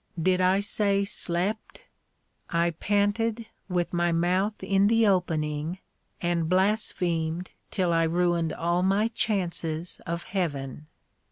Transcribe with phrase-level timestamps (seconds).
[0.19, 1.83] Did I say slept?
[2.49, 5.77] I panted with my mouth in the opening
[6.19, 10.87] and blasphemed till I ruined all my chances of heaven.